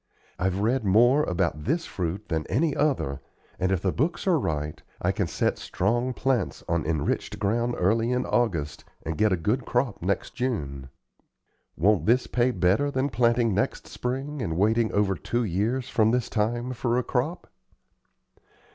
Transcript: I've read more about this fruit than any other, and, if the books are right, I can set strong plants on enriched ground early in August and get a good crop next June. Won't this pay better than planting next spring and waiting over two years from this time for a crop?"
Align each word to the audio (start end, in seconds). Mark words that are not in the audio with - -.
I've 0.39 0.57
read 0.61 0.83
more 0.83 1.21
about 1.25 1.65
this 1.65 1.85
fruit 1.85 2.27
than 2.27 2.47
any 2.47 2.75
other, 2.75 3.21
and, 3.59 3.71
if 3.71 3.83
the 3.83 3.91
books 3.91 4.25
are 4.25 4.39
right, 4.39 4.81
I 4.99 5.11
can 5.11 5.27
set 5.27 5.59
strong 5.59 6.11
plants 6.15 6.63
on 6.67 6.87
enriched 6.87 7.37
ground 7.37 7.75
early 7.77 8.11
in 8.11 8.25
August 8.25 8.83
and 9.03 9.15
get 9.15 9.31
a 9.31 9.37
good 9.37 9.63
crop 9.63 10.01
next 10.01 10.33
June. 10.33 10.89
Won't 11.77 12.07
this 12.07 12.25
pay 12.25 12.49
better 12.49 12.89
than 12.89 13.09
planting 13.09 13.53
next 13.53 13.85
spring 13.85 14.41
and 14.41 14.57
waiting 14.57 14.91
over 14.91 15.13
two 15.13 15.43
years 15.43 15.87
from 15.87 16.09
this 16.09 16.31
time 16.31 16.73
for 16.73 16.97
a 16.97 17.03
crop?" 17.03 17.45